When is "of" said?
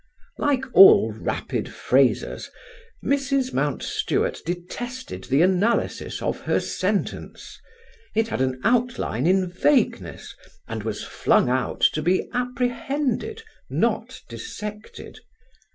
6.23-6.39